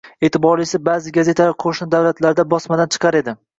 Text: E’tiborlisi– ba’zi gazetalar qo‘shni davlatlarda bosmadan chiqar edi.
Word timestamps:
E’tiborlisi– 0.27 0.79
ba’zi 0.87 1.13
gazetalar 1.17 1.55
qo‘shni 1.65 1.89
davlatlarda 1.93 2.49
bosmadan 2.57 2.95
chiqar 2.99 3.23
edi. 3.25 3.39